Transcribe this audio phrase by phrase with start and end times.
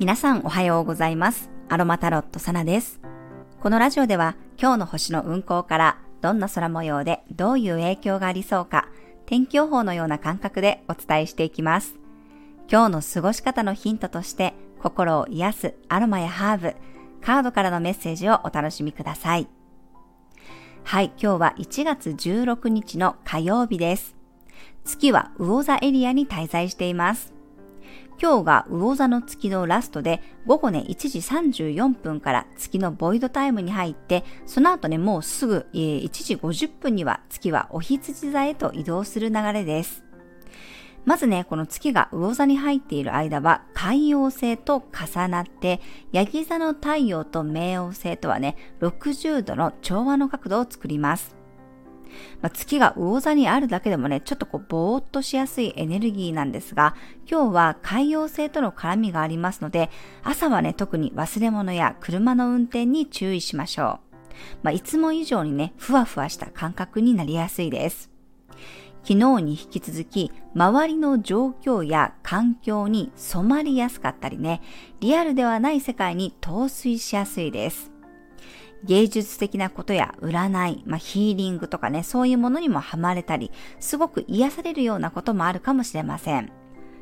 [0.00, 1.50] 皆さんおはようございます。
[1.68, 3.00] アロマタロットサナです。
[3.58, 8.88] このラジオでは今日の星の運行からどんな空模様でどういう影響がありそうか
[9.26, 11.96] 天気予報のような感覚でお伝えしていきます。
[12.70, 16.76] 今日の過ごし方のヒントとして心を癒すアロマやハーブ、
[17.20, 19.48] カードからのメッセージをお楽しみください。
[20.84, 24.14] はい、今日は1月16日の火曜日です。
[24.84, 27.37] 月は魚座エリアに滞在しています。
[28.20, 40.04] 今日が魚座の月のラストで午後ね1時34分から月のボイドタイムに入ってその後ねもうすぐ、えー1時50分には月はお羊座へと移動する流れです。
[41.04, 45.80] まずね、この月が魚座に入っている間は海洋星と重なって、
[46.12, 51.37] ヤギ座の太陽と冥王星とはね、60度の調和の角度を作ります。
[52.42, 56.94] まあ、月が魚座にあるだけでもね、ちょっとこう、ぼーっとしやすいエネルギーなんですが、
[57.30, 59.90] 今日は海洋星との絡みがありますので、
[60.22, 64.08] 朝はね、特に忘れ物や車の運転に注意しましょう。
[64.62, 68.10] まあ、いつも以上にね、ふわふわした感覚になりやすいです。
[69.02, 74.60] 昨日に引き続き、周りの状況や環境に染まりやすかったりね、
[75.00, 77.97] リアルではない世界に陶酔しやすいです。
[78.84, 86.52] 芸術的なことや占い、まあ、ヒーリングとかね、そういうものにもハマれたり、すごく癒されるようなこともあるかもしれません。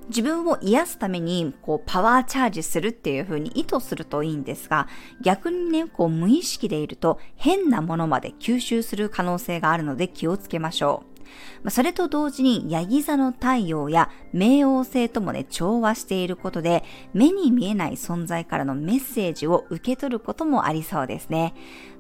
[0.08, 4.86] 自分を癒すために、こう、パワーチャージするっていう風に意図するといいんですが、
[5.20, 11.16] 逆にね、こう、無意識でいると、変なものまで吸収する可能性があるので気をつけましょう。
[11.62, 21.54] まあそれと同時に、ヤギ座の太陽や冥王星ともね、調和していることで、目に見えない存在からのメッセージを受け取ることもありそうですね。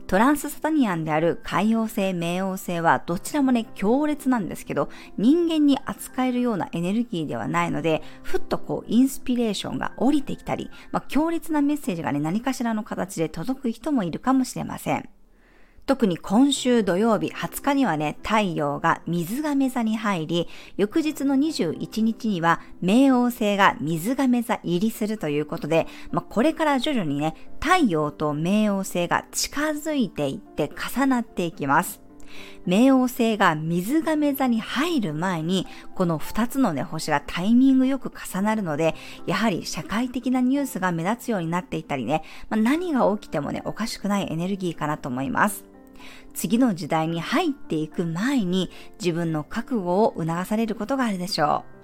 [0.06, 4.88] トランスサタニアンである海王星、冥王星はどちらもね、強烈なんですけど、
[5.18, 15.08] 人間に扱えるようなエネルギーではないので、ふっとこう、インスピレーションが降りてきたり、まあ、強烈なメッセージがね、何かしらの形で届く人もいるかもしれません。
[15.86, 32.02] 特に今週土曜日20日にはね、太陽が水亀座に入り、翌日の21日には冥王星が水亀座入りするということで、まあ、これから徐々にね、太陽と冥王星が近づいていって重なっていきます。
[32.66, 38.96] 冥王星が水亀座に入る前に、この2つのね、星がタイミングよく重なるので、
[39.28, 45.75] やはり社会的なニュースが目立つようになっていたりね、まあ、何が起きてもね、おかしくないエネルギーかなと思います。
[46.34, 48.70] 次の時代に入っていく前に
[49.00, 51.76] 自分の覚悟を促されることがあるでしょう。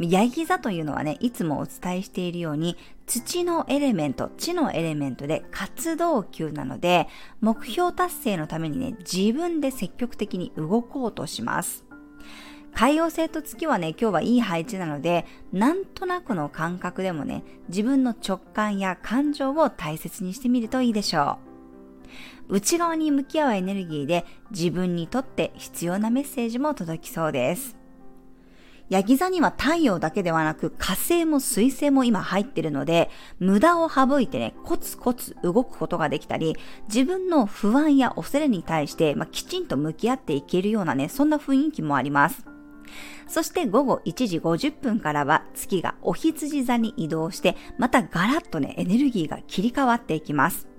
[0.00, 2.76] ヤギ座というのはね、いつもお伝えしているように、
[3.06, 7.08] 土のエレメント、地のエレメントで活動級なので、
[7.40, 11.84] 目標達成のためにね、自分で積極的に動こうとします。
[12.74, 21.51] 海洋星と月はね、今日はいい配置なので、なんとなくの感覚でもね、自分の直感や感情を大切にしてみるといいでしょう。
[22.48, 27.82] 内側に向き合うエネルギーで自分にとって必要なメッセージも届きそうです。
[28.92, 33.08] ヤギ座には太陽だけではなく火星も水星も今入ってるので、
[33.38, 36.56] 無駄を省いてね、コツコツ動くことができたり、
[36.88, 42.44] 自分の不安や恐れに対して、まあ、きちんと向き合っていけるようなね、そんな雰囲気もあります。
[43.26, 50.71] そして午後1時50分からは月がお羊座に移動して、またガラッとね、エネルギーが切り替わっていきます。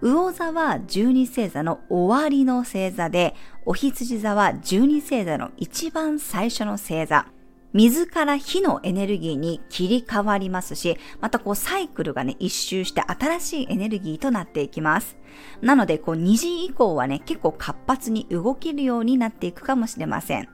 [0.00, 3.34] 魚座は十二星座の終わりの星座で、
[3.66, 7.26] お羊座は十二星座の一番最初の星座。
[7.74, 15.18] 水から火のエネルギーに切り替わりますし、またこうサイクルがね、一周して新しいエネルギーとなっていきます。
[15.60, 20.48] なので、こう2時以降はね、結構活発に動けるようになっていくかもしれません。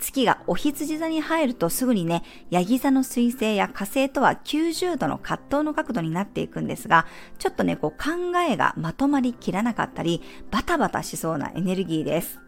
[0.00, 7.06] 月がお羊座に入るとすぐにね、ヤギ座の水星や火星とは90度の葛藤の角度になっていくんですが、
[7.38, 12.40] ちょっとね、こう考えがまとまりきらなかったり、バタバタしそうなエネルギーです。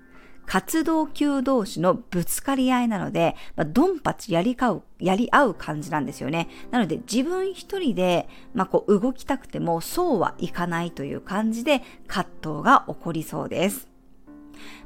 [0.46, 6.48] 活動級同士のぶつかり合いなので、まあ、ドンパチやりかう、やり合う感じなんですよね。
[6.70, 13.91] なので自分一人で、まあ、こう動きたくてもそうはいかないという感じで葛藤が起こりそうです。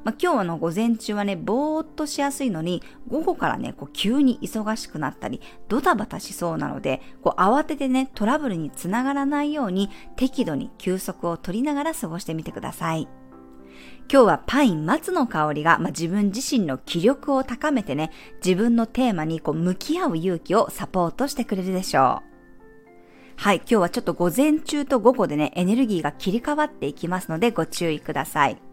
[0.05, 13.09] まあ、今日の午前中はね、ぼーっとしやすいのに、午後からね、こう急に忙しくなったり、ドタバタしそうなので、こう慌ててね、トラブルにつながらないように、適度に休息を取りながら過ごしてみてください。
[14.11, 18.13] 今日はパイン松の香りが、まあ、自分自身の気力を高めてね、
[18.45, 22.37] 自分のテーマにこう向き合う勇気をサポートしてくれるでしょう。
[23.39, 28.66] はい、今日はちょっと午前中と午後でね、エネルギーが切り替わっていきますのでご注意ください。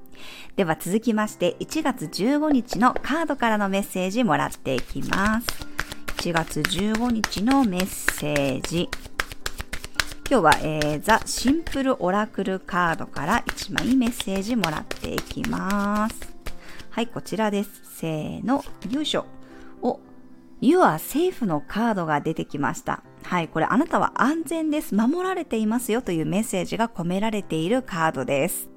[0.56, 5.48] では続きまして、1月15日のカードからのメッセージもらっていきます。
[6.18, 8.90] 1月15日のメッセージ。
[10.30, 16.16] 今日は、えー、ザ・シンプルオラクルカードから1枚メッセージもらっていきます。
[16.90, 17.82] はい、こちらです。
[17.84, 19.26] せーの、よいしょ。
[19.82, 20.00] お、
[20.62, 23.04] You are safe のカードが出てきました。
[23.24, 24.96] はい、これあなたは安全です。
[24.96, 28.73] 守られていますよというメッセージが込められているカードです。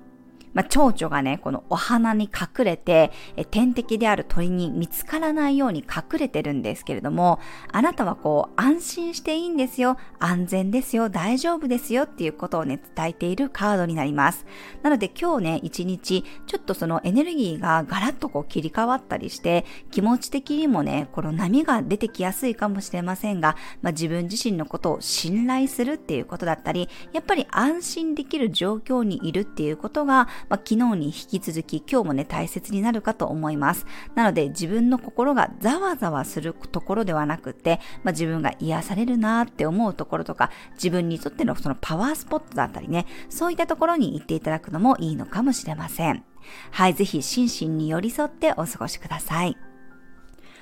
[0.57, 3.13] まあ、蝶々がね、このお花に隠れて、
[3.51, 12.05] 天敵である鳥に見つからないように隠れてるんですけれども、あなたはこう、安心していいんですよ、安全ですよ、大丈夫ですよ。
[12.05, 14.47] っていうことをね、伝えているカードになります。
[14.83, 33.87] なので今日ね、一日、ちょっとそのエネルギーがガラッとこう切り替わったりして、気持ち的にもね、この波が出てきやすいかもしれませんが、まあ、自分自身のことを信頼するっていうことだったり、やっぱり安心できる状況にいるっていうことが、まあ、昨日に引き続き今日もね、大切になるかと思います。
[34.15, 46.25] なので自分の心がざわざわするところではなくて、まあ、自分が癒されるなって思うところとか、自分にとってのそのパワースポットだったりね、そういったところに行っていただくのもいいのかもしれません。
[46.71, 49.57] はい、ぜひ心身に寄り添ってお過ごしください。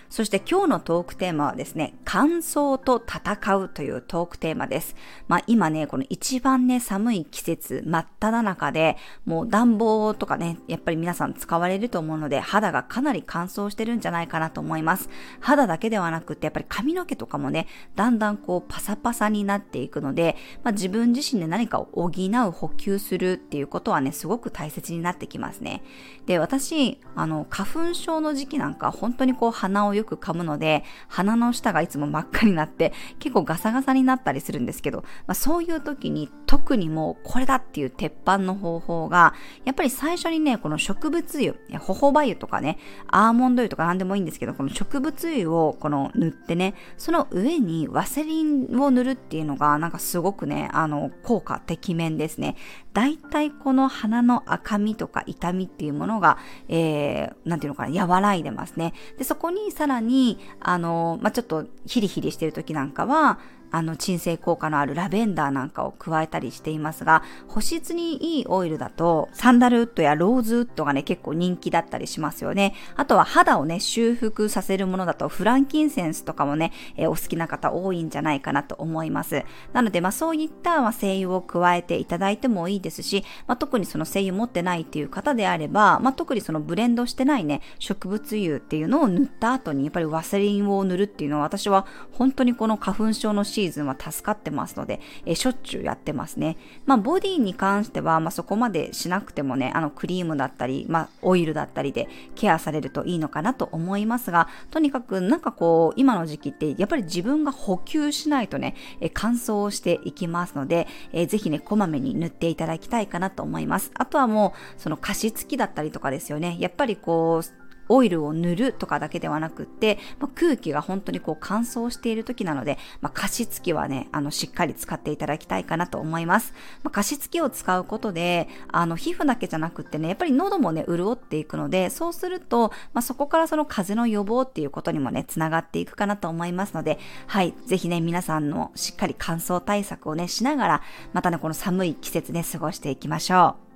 [0.09, 4.95] そして今日のトークテーマはですね、乾燥と戦うというトークテーマです。
[5.29, 15.09] まあ今ね、この一番ね、寒い季節、真っ只中で、もう暖房とかね、やっぱり皆さん使われると思うので、肌がかなり乾燥してるんじゃないかなと思います。
[15.41, 17.67] 肌だけではなくて、やっぱり髪の毛とかもね、
[17.97, 25.83] だんだんこうパサパサになっていくので、まあ自分自身で何かを補う、補給するっていうことはね、すごく大切になってきますね。
[26.27, 52.56] で、私、あの、花粉症の時期なんか、本当にこう鼻をよく噛むので、鼻の下がいつも真っ赤になって、結構ガサガサになったりするんですけど、まあ、そういう時に特にもうこれだっていう鉄板の方法が、やっぱり最初にね、この植物油、ホホバ油とかね、アーモンド油とか何でもいいんですけど、この植物油をこの塗ってね、その上にワセリンを塗るっていうのが、なんかすごくね、あの、効果てきめんですね。
[52.94, 56.38] 大体この鼻の赤みとか痛みっていうものが、
[56.69, 58.94] えー、なんていうのかな、和らいでますね。
[59.19, 63.41] で、そこにさらに、あの、まあ、ちょっとヒリヒリしてる時なんかは、
[63.75, 72.75] あの、鎮静効果のあるラベンダーなんかを加えたりしていますが、保湿にいいオイルだと、サンダルウッドやローズウッドがね、結構人気だったりしますよね。
[72.94, 79.43] あとは肌をね、修復させるものだと、フランキンセンスとかもね、えー、お好きな方多いんじゃないかなと思います。
[79.73, 96.56] なので、まあそういった、まあ、精油を加えていただいてもいいですし、まあ特にその精油持ってないっていう方であれば、まあ特にそのブレンドしてないね、植物油っていうのを塗った後に、やっぱりワセリンを塗るっていうのは私は本当にこの花粉症のシーーズンは助かってますので、えしょっちゅうやってますね。
[96.87, 113.90] まあ、ボディに関しては、まあ、そこまでしなくてもね、あの、クリームだったり、まあ、オイルだったりでケアされるといいのかなと思いますが、とにかくなんかこう、今の時期ってやっぱり自分が補給しないとね、え乾燥していきますので、えぜひね、こまめに塗っていただきたいかなと思います。
[113.94, 116.56] あとはもう、その加湿器だったりとかですよね。
[116.60, 126.54] やっぱりこう、オイルを塗るとかだけではなくって、まあ、空気が本当にこう乾燥している時なので、まあ、加湿器はね、あの、しっかり使っていただきたいかなと思います。
[126.82, 143.73] まあ、加湿器を使うことで、あの、皮膚だけじゃなくってね、やっぱり喉もね、潤っていくので、そうすると、まあ、そこからその風邪の予防っていうことにもね、つながっていくかなと思いますので、はい、ぜひね、皆さんのしっかり乾燥対策をね、しながら、またね、この寒い季節ね、過ごしていきましょう。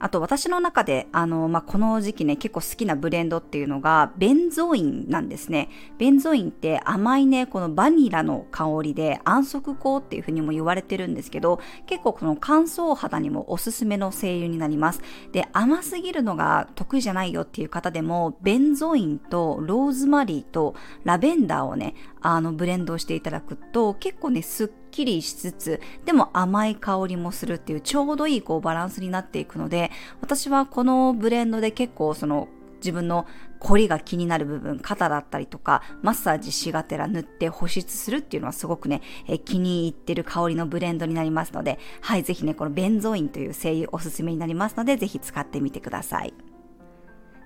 [0.00, 5.68] あと私の中で、あの、まあ、この時期ね、結構好きなブレンドっていうのが、ベンゾインなんですね。
[5.98, 15.00] ベンゾインって甘いね、このバニラの香りで安息香っていう風にも言われてるんですけど、結構この乾燥肌にもおすすめの精油になります。
[15.32, 20.74] で、甘すぎるのが得意じゃないよっていう方でも、ベンゾインとローズマリーと
[21.04, 29.90] ラベンダーをね、あの、ブレンドしていただくと、結構ね、すっきりしつつ、でも甘い香りもするっていうちょうどいいこうバランスになっていくので、
[30.20, 33.26] 私はこのブレンドで結構その自分の
[33.60, 46.34] 凝りが気になる部分、肩だったりとか、マッサージしがてら塗って保湿するっていうのはすごくね、え気に入ってる香りのブレンドになりますので、はい、ぜひね、このベンゾインという精油おすすめになりますので、ぜひ使ってみてください。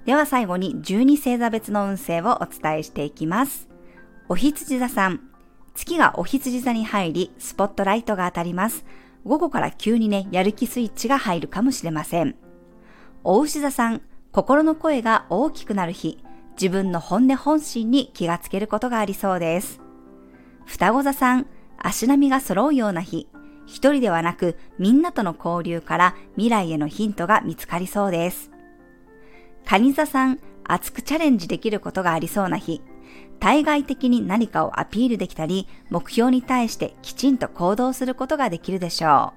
[0.04, 3.68] では最後に12星座別の運勢をお伝えしていきます。
[4.28, 5.32] お羊座さん、
[5.75, 8.85] 月がお羊座に入り、スポットライトが当たります。
[9.25, 12.35] 午後から急にね、やる気スイッチが入るかもしれません。
[13.25, 14.02] お牛座さん、
[14.33, 16.19] 心の声が大きくなる日、
[16.61, 19.81] 自分の本音本心に気がつけることがありそうです。
[20.67, 21.47] 双子座さん、
[21.79, 23.29] 足並みが揃うような日、
[23.67, 28.50] 一人ではなくみんなとの交流から未来へのヒントが見つかりそうです。
[29.64, 32.83] 蟹座さん、熱くチャレンジできることがありそうな日、
[33.42, 39.32] 対外的に何かをアピールできたり、目標に対してきちんと行動することができるでしょ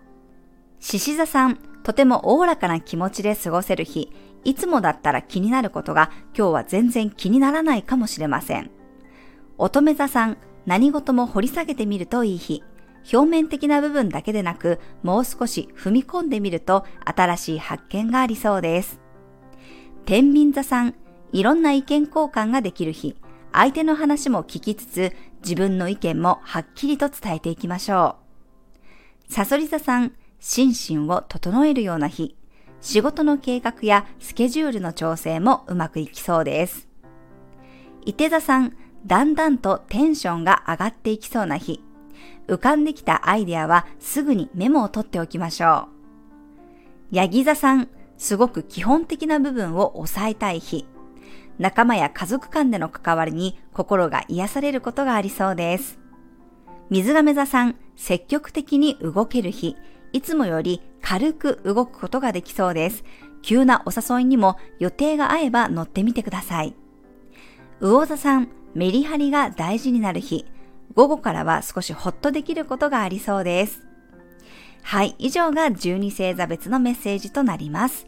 [0.79, 0.83] う。
[0.83, 4.11] 獅子座さん、とてもおおらかな気持ちで過ごせる日、
[4.43, 8.69] いつもだったら気になることが今日は全然気にならないかもしれません。
[9.57, 12.61] 乙女座さん、何事も掘り下げてみるといい日。
[13.11, 18.99] 表面的な部分だけでなく、もう少し踏み込んでみると新しい発見がありそうです。
[20.05, 20.93] 天秤座さん、
[21.31, 23.15] いろんな意見交換ができる日。
[23.55, 28.17] 相手の話も聞きつつ、自分の意見もはっきりと伝えていきましょ
[29.29, 29.33] う。
[29.33, 30.73] サソリ座さん、心
[31.05, 32.35] 身を整えるような日。
[32.81, 36.89] 仕事の計画やスケジュールの調整もうまくいきそうです。
[38.05, 41.81] 伊手座さん、だんだんとテンションが上がっていきそうな日。
[42.47, 45.87] 浮かんできたアイデアはすぐにメモを取っておきましょ
[47.11, 47.15] う。
[47.15, 50.85] ヤギ座さん、すごく基本的な部分を抑えたい日。
[51.57, 55.99] 仲間や家族間での関わりに心が癒されることがありそうです。
[56.89, 59.75] 水亀座さん、積極的に動ける日。
[60.13, 63.03] いつもより軽く動くことができそうです。
[63.41, 66.75] 急なお誘いにも予定が合えば乗ってみてください。
[67.79, 70.45] 魚座さん、メリハリが大事になる日。
[70.93, 73.81] 午後からは少しホッとできることがありそうです。
[74.83, 78.07] はい、以上が12星座別のメッセージとなります。